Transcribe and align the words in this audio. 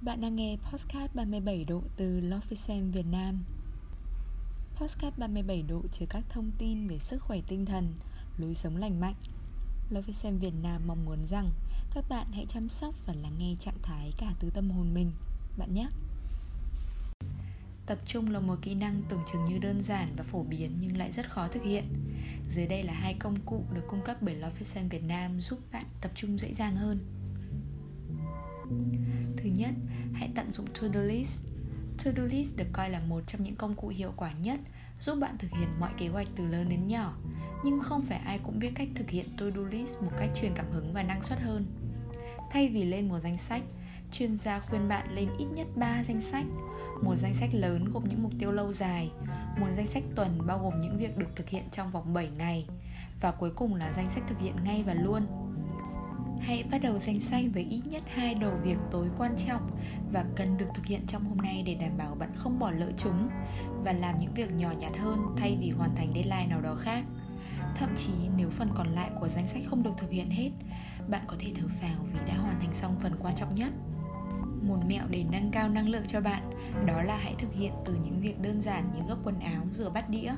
Bạn 0.00 0.20
đang 0.20 0.36
nghe 0.36 0.56
Postcard 0.72 1.14
37 1.14 1.64
độ 1.64 1.82
từ 1.96 2.20
Lofisem 2.20 2.90
Việt 2.90 3.06
Nam. 3.12 3.44
Postcard 4.76 5.18
37 5.18 5.62
độ 5.62 5.82
chứa 5.92 6.06
các 6.08 6.24
thông 6.28 6.50
tin 6.58 6.88
về 6.88 6.98
sức 6.98 7.22
khỏe 7.22 7.38
tinh 7.48 7.66
thần, 7.66 7.94
lối 8.38 8.54
sống 8.54 8.76
lành 8.76 9.00
mạnh. 9.00 9.14
Lofisem 9.90 10.38
Việt 10.38 10.52
Nam 10.62 10.82
mong 10.86 11.04
muốn 11.04 11.26
rằng 11.26 11.50
các 11.94 12.04
bạn 12.08 12.26
hãy 12.32 12.46
chăm 12.48 12.68
sóc 12.68 12.94
và 13.06 13.14
lắng 13.22 13.34
nghe 13.38 13.54
trạng 13.60 13.78
thái 13.82 14.12
cả 14.18 14.34
từ 14.40 14.50
tâm 14.50 14.70
hồn 14.70 14.94
mình. 14.94 15.12
Bạn 15.58 15.74
nhé! 15.74 15.88
Tập 17.86 17.98
trung 18.06 18.30
là 18.30 18.40
một 18.40 18.58
kỹ 18.62 18.74
năng 18.74 19.02
tưởng 19.08 19.22
chừng 19.32 19.44
như 19.44 19.58
đơn 19.58 19.82
giản 19.82 20.14
và 20.16 20.24
phổ 20.24 20.42
biến 20.42 20.78
nhưng 20.80 20.96
lại 20.96 21.12
rất 21.12 21.30
khó 21.30 21.48
thực 21.48 21.62
hiện. 21.62 21.84
Dưới 22.50 22.66
đây 22.66 22.82
là 22.82 22.92
hai 22.92 23.14
công 23.14 23.40
cụ 23.46 23.64
được 23.74 23.84
cung 23.88 24.02
cấp 24.04 24.16
bởi 24.20 24.34
Lofisem 24.34 24.88
Việt 24.88 25.04
Nam 25.04 25.40
giúp 25.40 25.58
bạn 25.72 25.84
tập 26.00 26.10
trung 26.14 26.38
dễ 26.38 26.54
dàng 26.54 26.76
hơn 26.76 26.98
nhất, 29.58 29.70
hãy 30.14 30.30
tận 30.34 30.52
dụng 30.52 30.66
To-do 30.80 31.00
list. 31.00 31.32
To-do 32.04 32.22
list 32.22 32.56
được 32.56 32.66
coi 32.72 32.90
là 32.90 33.00
một 33.00 33.20
trong 33.26 33.42
những 33.42 33.56
công 33.56 33.74
cụ 33.74 33.88
hiệu 33.88 34.12
quả 34.16 34.32
nhất 34.32 34.60
giúp 35.00 35.14
bạn 35.14 35.38
thực 35.38 35.50
hiện 35.50 35.68
mọi 35.80 35.90
kế 35.98 36.08
hoạch 36.08 36.28
từ 36.36 36.46
lớn 36.46 36.68
đến 36.68 36.86
nhỏ. 36.86 37.14
Nhưng 37.64 37.80
không 37.80 38.02
phải 38.02 38.18
ai 38.18 38.38
cũng 38.38 38.58
biết 38.58 38.72
cách 38.74 38.88
thực 38.94 39.10
hiện 39.10 39.26
to-do 39.36 39.62
list 39.70 40.02
một 40.02 40.10
cách 40.18 40.30
truyền 40.34 40.52
cảm 40.54 40.72
hứng 40.72 40.92
và 40.92 41.02
năng 41.02 41.22
suất 41.22 41.38
hơn. 41.40 41.66
Thay 42.50 42.68
vì 42.68 42.84
lên 42.84 43.08
một 43.08 43.18
danh 43.20 43.38
sách, 43.38 43.62
chuyên 44.12 44.36
gia 44.36 44.60
khuyên 44.60 44.88
bạn 44.88 45.14
lên 45.14 45.28
ít 45.38 45.44
nhất 45.44 45.66
3 45.76 46.04
danh 46.04 46.20
sách. 46.20 46.46
Một 47.02 47.16
danh 47.16 47.34
sách 47.34 47.50
lớn 47.52 47.84
gồm 47.92 48.08
những 48.08 48.22
mục 48.22 48.32
tiêu 48.38 48.52
lâu 48.52 48.72
dài, 48.72 49.10
một 49.60 49.66
danh 49.76 49.86
sách 49.86 50.02
tuần 50.14 50.46
bao 50.46 50.58
gồm 50.58 50.80
những 50.80 50.98
việc 50.98 51.16
được 51.16 51.36
thực 51.36 51.48
hiện 51.48 51.64
trong 51.72 51.90
vòng 51.90 52.14
7 52.14 52.30
ngày 52.38 52.66
và 53.20 53.30
cuối 53.30 53.50
cùng 53.50 53.74
là 53.74 53.92
danh 53.96 54.08
sách 54.08 54.22
thực 54.28 54.38
hiện 54.38 54.54
ngay 54.64 54.82
và 54.86 54.94
luôn 54.94 55.26
Hãy 56.40 56.64
bắt 56.70 56.78
đầu 56.82 56.98
danh 56.98 57.20
sách 57.20 57.44
với 57.54 57.66
ít 57.70 57.82
nhất 57.86 58.02
hai 58.14 58.34
đầu 58.34 58.52
việc 58.62 58.78
tối 58.90 59.08
quan 59.18 59.36
trọng 59.46 59.70
và 60.12 60.24
cần 60.36 60.56
được 60.56 60.66
thực 60.74 60.86
hiện 60.86 61.06
trong 61.06 61.24
hôm 61.24 61.38
nay 61.38 61.62
để 61.66 61.74
đảm 61.74 61.98
bảo 61.98 62.14
bạn 62.14 62.30
không 62.34 62.58
bỏ 62.58 62.70
lỡ 62.70 62.92
chúng 62.96 63.28
và 63.84 63.92
làm 63.92 64.18
những 64.18 64.34
việc 64.34 64.52
nhỏ 64.52 64.70
nhặt 64.78 64.92
hơn 64.98 65.18
thay 65.36 65.58
vì 65.60 65.70
hoàn 65.70 65.94
thành 65.96 66.12
deadline 66.12 66.46
nào 66.46 66.60
đó 66.60 66.74
khác. 66.74 67.04
Thậm 67.76 67.88
chí 67.96 68.12
nếu 68.36 68.50
phần 68.50 68.68
còn 68.74 68.86
lại 68.86 69.10
của 69.20 69.28
danh 69.28 69.48
sách 69.48 69.62
không 69.70 69.82
được 69.82 69.90
thực 69.98 70.10
hiện 70.10 70.30
hết, 70.30 70.50
bạn 71.08 71.22
có 71.26 71.36
thể 71.38 71.52
thở 71.54 71.68
phào 71.80 72.04
vì 72.12 72.18
đã 72.26 72.34
hoàn 72.36 72.60
thành 72.60 72.74
xong 72.74 72.96
phần 73.00 73.12
quan 73.20 73.34
trọng 73.36 73.54
nhất. 73.54 73.72
Một 74.62 74.78
mẹo 74.88 75.02
để 75.10 75.24
nâng 75.32 75.50
cao 75.50 75.68
năng 75.68 75.88
lượng 75.88 76.06
cho 76.06 76.20
bạn 76.20 76.50
đó 76.86 77.02
là 77.02 77.16
hãy 77.16 77.34
thực 77.38 77.54
hiện 77.54 77.72
từ 77.84 77.94
những 78.04 78.20
việc 78.20 78.40
đơn 78.40 78.60
giản 78.60 78.84
như 78.94 79.00
gấp 79.08 79.16
quần 79.24 79.40
áo, 79.40 79.62
rửa 79.70 79.90
bát 79.90 80.10
đĩa, 80.10 80.32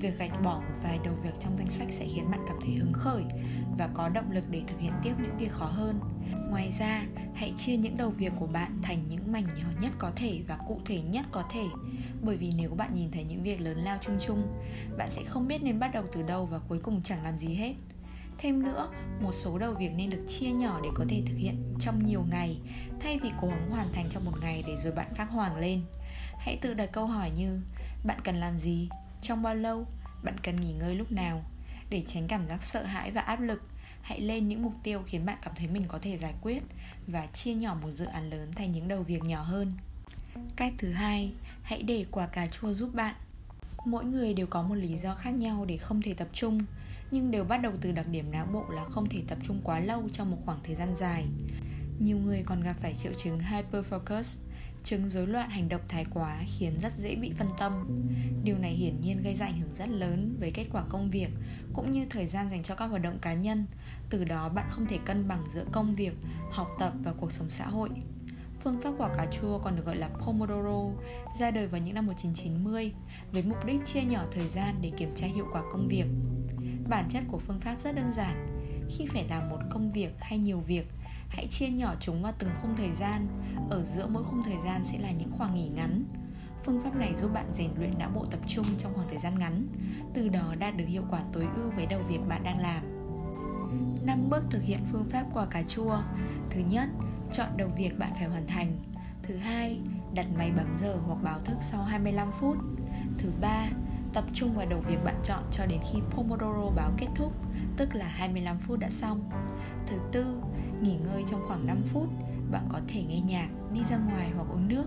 Việc 0.00 0.18
gạch 0.18 0.42
bỏ 0.42 0.60
một 0.60 0.74
vài 0.82 0.98
đầu 1.04 1.14
việc 1.22 1.34
trong 1.40 1.56
danh 1.56 1.70
sách 1.70 1.88
sẽ 1.90 2.06
khiến 2.14 2.30
bạn 2.30 2.40
cảm 2.48 2.56
thấy 2.60 2.74
hứng 2.74 2.92
khởi 2.92 3.22
và 3.78 3.88
có 3.94 4.08
động 4.08 4.30
lực 4.30 4.44
để 4.50 4.62
thực 4.66 4.80
hiện 4.80 4.92
tiếp 5.02 5.12
những 5.22 5.36
việc 5.38 5.52
khó 5.52 5.66
hơn. 5.66 6.00
Ngoài 6.50 6.72
ra, 6.78 7.04
hãy 7.34 7.54
chia 7.56 7.76
những 7.76 7.96
đầu 7.96 8.10
việc 8.10 8.32
của 8.38 8.46
bạn 8.46 8.78
thành 8.82 9.08
những 9.08 9.32
mảnh 9.32 9.46
nhỏ 9.46 9.68
nhất 9.80 9.92
có 9.98 10.10
thể 10.16 10.40
và 10.48 10.58
cụ 10.66 10.80
thể 10.84 11.00
nhất 11.00 11.26
có 11.32 11.44
thể. 11.50 11.64
Bởi 12.22 12.36
vì 12.36 12.52
nếu 12.56 12.70
bạn 12.70 12.94
nhìn 12.94 13.10
thấy 13.10 13.24
những 13.24 13.42
việc 13.42 13.60
lớn 13.60 13.78
lao 13.78 13.98
chung 14.00 14.18
chung, 14.26 14.42
bạn 14.98 15.10
sẽ 15.10 15.22
không 15.24 15.48
biết 15.48 15.62
nên 15.62 15.78
bắt 15.78 15.90
đầu 15.94 16.04
từ 16.12 16.22
đâu 16.22 16.46
và 16.46 16.58
cuối 16.58 16.78
cùng 16.82 17.02
chẳng 17.02 17.24
làm 17.24 17.38
gì 17.38 17.54
hết. 17.54 17.74
Thêm 18.38 18.62
nữa, 18.62 18.88
một 19.20 19.32
số 19.32 19.58
đầu 19.58 19.74
việc 19.74 19.90
nên 19.96 20.10
được 20.10 20.24
chia 20.28 20.50
nhỏ 20.50 20.80
để 20.82 20.88
có 20.94 21.04
thể 21.08 21.22
thực 21.26 21.36
hiện 21.36 21.74
trong 21.80 22.04
nhiều 22.04 22.24
ngày 22.30 22.60
thay 23.00 23.18
vì 23.22 23.30
cố 23.40 23.48
gắng 23.48 23.70
hoàn 23.70 23.92
thành 23.92 24.08
trong 24.10 24.24
một 24.24 24.34
ngày 24.40 24.64
để 24.66 24.76
rồi 24.76 24.92
bạn 24.92 25.14
phát 25.16 25.30
hoàng 25.30 25.56
lên. 25.56 25.82
Hãy 26.38 26.58
tự 26.62 26.74
đặt 26.74 26.92
câu 26.92 27.06
hỏi 27.06 27.30
như 27.36 27.60
bạn 28.04 28.20
cần 28.24 28.36
làm 28.36 28.58
gì, 28.58 28.88
trong 29.22 29.42
bao 29.42 29.54
lâu, 29.54 29.86
bạn 30.22 30.38
cần 30.42 30.60
nghỉ 30.60 30.72
ngơi 30.72 30.94
lúc 30.94 31.12
nào? 31.12 31.44
Để 31.90 32.04
tránh 32.06 32.28
cảm 32.28 32.48
giác 32.48 32.62
sợ 32.62 32.82
hãi 32.82 33.10
và 33.10 33.20
áp 33.20 33.40
lực, 33.40 33.62
hãy 34.02 34.20
lên 34.20 34.48
những 34.48 34.62
mục 34.62 34.72
tiêu 34.82 35.02
khiến 35.06 35.26
bạn 35.26 35.38
cảm 35.42 35.54
thấy 35.56 35.68
mình 35.68 35.84
có 35.88 35.98
thể 36.02 36.18
giải 36.18 36.34
quyết 36.42 36.62
và 37.06 37.26
chia 37.26 37.54
nhỏ 37.54 37.76
một 37.82 37.90
dự 37.94 38.04
án 38.04 38.30
lớn 38.30 38.52
thành 38.52 38.72
những 38.72 38.88
đầu 38.88 39.02
việc 39.02 39.24
nhỏ 39.24 39.42
hơn. 39.42 39.72
Cách 40.56 40.72
thứ 40.78 40.92
hai, 40.92 41.32
hãy 41.62 41.82
để 41.82 42.04
quả 42.10 42.26
cà 42.26 42.46
chua 42.46 42.72
giúp 42.72 42.94
bạn. 42.94 43.14
Mỗi 43.84 44.04
người 44.04 44.34
đều 44.34 44.46
có 44.46 44.62
một 44.62 44.74
lý 44.74 44.96
do 44.96 45.14
khác 45.14 45.30
nhau 45.30 45.64
để 45.64 45.76
không 45.76 46.02
thể 46.02 46.14
tập 46.14 46.28
trung, 46.32 46.64
nhưng 47.10 47.30
đều 47.30 47.44
bắt 47.44 47.58
đầu 47.58 47.72
từ 47.80 47.92
đặc 47.92 48.06
điểm 48.08 48.30
não 48.30 48.46
bộ 48.46 48.64
là 48.70 48.84
không 48.84 49.08
thể 49.08 49.22
tập 49.28 49.38
trung 49.46 49.60
quá 49.64 49.80
lâu 49.80 50.08
trong 50.12 50.30
một 50.30 50.38
khoảng 50.44 50.60
thời 50.64 50.74
gian 50.74 50.96
dài. 50.98 51.24
Nhiều 51.98 52.18
người 52.18 52.42
còn 52.46 52.62
gặp 52.62 52.76
phải 52.80 52.94
triệu 52.94 53.12
chứng 53.12 53.38
hyperfocus 53.38 54.36
Chứng 54.88 55.08
rối 55.08 55.26
loạn 55.26 55.50
hành 55.50 55.68
động 55.68 55.80
thái 55.88 56.04
quá 56.14 56.42
khiến 56.46 56.78
rất 56.82 56.92
dễ 56.98 57.16
bị 57.16 57.32
phân 57.38 57.48
tâm. 57.58 57.72
Điều 58.44 58.58
này 58.58 58.70
hiển 58.70 59.00
nhiên 59.00 59.22
gây 59.22 59.34
ra 59.34 59.46
ảnh 59.46 59.60
hưởng 59.60 59.74
rất 59.74 59.88
lớn 59.88 60.36
với 60.40 60.50
kết 60.50 60.66
quả 60.72 60.84
công 60.88 61.10
việc 61.10 61.28
cũng 61.72 61.90
như 61.90 62.06
thời 62.10 62.26
gian 62.26 62.50
dành 62.50 62.62
cho 62.62 62.74
các 62.74 62.86
hoạt 62.86 63.02
động 63.02 63.18
cá 63.22 63.34
nhân. 63.34 63.66
Từ 64.10 64.24
đó 64.24 64.48
bạn 64.48 64.66
không 64.70 64.86
thể 64.86 64.98
cân 65.04 65.28
bằng 65.28 65.44
giữa 65.50 65.64
công 65.72 65.94
việc, 65.94 66.12
học 66.50 66.68
tập 66.78 66.92
và 67.04 67.12
cuộc 67.12 67.32
sống 67.32 67.50
xã 67.50 67.66
hội. 67.66 67.90
Phương 68.60 68.80
pháp 68.80 68.94
quả 68.98 69.08
cà 69.16 69.26
chua 69.26 69.58
còn 69.58 69.76
được 69.76 69.86
gọi 69.86 69.96
là 69.96 70.08
Pomodoro, 70.08 71.02
ra 71.38 71.50
đời 71.50 71.66
vào 71.66 71.80
những 71.80 71.94
năm 71.94 72.06
1990 72.06 72.92
với 73.32 73.42
mục 73.42 73.66
đích 73.66 73.86
chia 73.86 74.02
nhỏ 74.02 74.24
thời 74.32 74.48
gian 74.48 74.74
để 74.82 74.92
kiểm 74.96 75.14
tra 75.16 75.26
hiệu 75.26 75.46
quả 75.52 75.62
công 75.72 75.88
việc. 75.88 76.06
Bản 76.88 77.08
chất 77.10 77.24
của 77.28 77.38
phương 77.38 77.60
pháp 77.60 77.76
rất 77.82 77.94
đơn 77.96 78.12
giản. 78.16 78.46
Khi 78.90 79.06
phải 79.06 79.24
làm 79.30 79.50
một 79.50 79.58
công 79.70 79.92
việc 79.92 80.10
hay 80.20 80.38
nhiều 80.38 80.60
việc, 80.60 80.86
hãy 81.28 81.46
chia 81.50 81.68
nhỏ 81.68 81.94
chúng 82.00 82.22
vào 82.22 82.32
từng 82.38 82.50
khung 82.62 82.76
thời 82.76 82.92
gian 82.92 83.28
ở 83.70 83.82
giữa 83.82 84.06
mỗi 84.06 84.24
khung 84.24 84.42
thời 84.42 84.56
gian 84.64 84.84
sẽ 84.84 84.98
là 84.98 85.10
những 85.10 85.30
khoảng 85.38 85.54
nghỉ 85.54 85.68
ngắn. 85.68 86.04
Phương 86.64 86.80
pháp 86.84 86.96
này 86.96 87.14
giúp 87.16 87.30
bạn 87.34 87.46
rèn 87.54 87.70
luyện 87.78 87.98
não 87.98 88.10
bộ 88.14 88.24
tập 88.24 88.40
trung 88.46 88.66
trong 88.78 88.94
khoảng 88.94 89.08
thời 89.08 89.18
gian 89.18 89.38
ngắn 89.38 89.66
từ 90.14 90.28
đó 90.28 90.54
đạt 90.58 90.76
được 90.76 90.84
hiệu 90.88 91.02
quả 91.10 91.20
tối 91.32 91.46
ưu 91.56 91.70
với 91.70 91.86
đầu 91.86 92.00
việc 92.08 92.20
bạn 92.28 92.42
đang 92.44 92.58
làm. 92.58 92.82
5 94.06 94.28
bước 94.30 94.42
thực 94.50 94.62
hiện 94.62 94.80
phương 94.92 95.04
pháp 95.04 95.26
quả 95.32 95.46
cà 95.46 95.62
chua. 95.62 95.98
Thứ 96.50 96.60
nhất, 96.70 96.88
chọn 97.32 97.48
đầu 97.56 97.68
việc 97.76 97.98
bạn 97.98 98.12
phải 98.14 98.28
hoàn 98.28 98.46
thành. 98.46 98.76
Thứ 99.22 99.36
hai, 99.36 99.80
đặt 100.14 100.26
máy 100.38 100.52
bấm 100.56 100.76
giờ 100.80 100.96
hoặc 101.06 101.18
báo 101.22 101.40
thức 101.44 101.56
sau 101.60 101.82
25 101.82 102.30
phút. 102.32 102.56
Thứ 103.18 103.32
ba, 103.40 103.68
tập 104.14 104.24
trung 104.34 104.54
vào 104.54 104.66
đầu 104.66 104.80
việc 104.80 105.04
bạn 105.04 105.20
chọn 105.24 105.42
cho 105.52 105.66
đến 105.66 105.80
khi 105.92 105.98
Pomodoro 106.10 106.70
báo 106.76 106.90
kết 106.96 107.06
thúc, 107.14 107.32
tức 107.76 107.94
là 107.94 108.06
25 108.06 108.58
phút 108.58 108.78
đã 108.78 108.90
xong. 108.90 109.30
Thứ 109.86 109.96
tư, 110.12 110.36
nghỉ 110.82 110.96
ngơi 110.96 111.24
trong 111.30 111.44
khoảng 111.48 111.66
5 111.66 111.82
phút, 111.92 112.08
bạn 112.50 112.66
có 112.68 112.80
thể 112.88 113.02
nghe 113.02 113.20
nhạc, 113.20 113.48
đi 113.72 113.80
ra 113.90 113.96
ngoài 113.96 114.30
hoặc 114.36 114.46
uống 114.50 114.68
nước. 114.68 114.86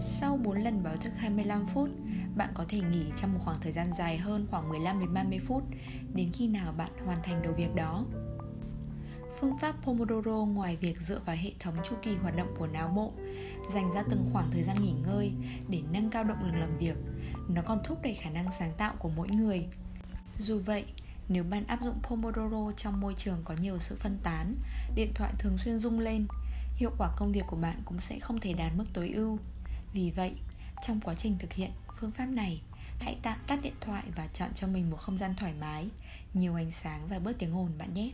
Sau 0.00 0.36
4 0.36 0.56
lần 0.56 0.82
báo 0.82 0.96
thức 0.96 1.12
25 1.16 1.66
phút, 1.66 1.90
bạn 2.36 2.50
có 2.54 2.64
thể 2.68 2.80
nghỉ 2.80 3.04
trong 3.16 3.32
một 3.32 3.38
khoảng 3.44 3.60
thời 3.60 3.72
gian 3.72 3.92
dài 3.98 4.18
hơn 4.18 4.46
khoảng 4.50 4.68
15 4.68 5.00
đến 5.00 5.14
30 5.14 5.40
phút 5.46 5.62
đến 6.14 6.30
khi 6.32 6.48
nào 6.48 6.72
bạn 6.72 6.90
hoàn 7.06 7.22
thành 7.22 7.42
đầu 7.42 7.52
việc 7.52 7.74
đó. 7.74 8.04
Phương 9.40 9.58
pháp 9.58 9.74
Pomodoro 9.82 10.32
ngoài 10.32 10.76
việc 10.76 11.00
dựa 11.00 11.20
vào 11.26 11.36
hệ 11.36 11.52
thống 11.60 11.74
chu 11.84 11.96
kỳ 12.02 12.16
hoạt 12.16 12.36
động 12.36 12.54
của 12.58 12.66
não 12.66 12.88
bộ, 12.88 13.12
dành 13.74 13.94
ra 13.94 14.02
từng 14.10 14.30
khoảng 14.32 14.50
thời 14.50 14.62
gian 14.62 14.82
nghỉ 14.82 14.92
ngơi 14.92 15.32
để 15.68 15.82
nâng 15.90 16.10
cao 16.10 16.24
động 16.24 16.44
lực 16.44 16.58
làm 16.58 16.74
việc, 16.74 16.96
nó 17.48 17.62
còn 17.62 17.78
thúc 17.84 17.98
đẩy 18.02 18.14
khả 18.14 18.30
năng 18.30 18.52
sáng 18.52 18.72
tạo 18.78 18.94
của 18.98 19.08
mỗi 19.16 19.28
người. 19.28 19.66
Dù 20.38 20.58
vậy, 20.58 20.84
nếu 21.28 21.44
bạn 21.44 21.66
áp 21.66 21.82
dụng 21.82 21.98
Pomodoro 22.02 22.72
trong 22.76 23.00
môi 23.00 23.14
trường 23.14 23.38
có 23.44 23.54
nhiều 23.60 23.78
sự 23.78 23.96
phân 23.98 24.18
tán, 24.22 24.54
điện 24.94 25.12
thoại 25.14 25.32
thường 25.38 25.58
xuyên 25.58 25.78
rung 25.78 25.98
lên, 25.98 26.26
hiệu 26.82 26.92
quả 26.98 27.10
công 27.16 27.32
việc 27.32 27.44
của 27.46 27.56
bạn 27.56 27.82
cũng 27.84 28.00
sẽ 28.00 28.18
không 28.18 28.40
thể 28.40 28.52
đạt 28.52 28.72
mức 28.76 28.84
tối 28.92 29.10
ưu. 29.10 29.38
Vì 29.92 30.10
vậy, 30.10 30.34
trong 30.86 31.00
quá 31.00 31.14
trình 31.14 31.36
thực 31.38 31.52
hiện 31.52 31.70
phương 32.00 32.10
pháp 32.10 32.26
này, 32.26 32.62
hãy 32.98 33.16
tạm 33.22 33.38
tắt 33.46 33.58
điện 33.62 33.74
thoại 33.80 34.04
và 34.16 34.26
chọn 34.26 34.50
cho 34.54 34.66
mình 34.66 34.90
một 34.90 34.96
không 34.96 35.18
gian 35.18 35.34
thoải 35.36 35.54
mái, 35.60 35.88
nhiều 36.34 36.54
ánh 36.54 36.70
sáng 36.70 37.08
và 37.08 37.18
bớt 37.18 37.38
tiếng 37.38 37.56
ồn 37.56 37.78
bạn 37.78 37.94
nhé. 37.94 38.10